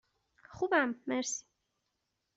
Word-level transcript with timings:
خوبم، 0.49 0.95
مرسی. 1.07 1.45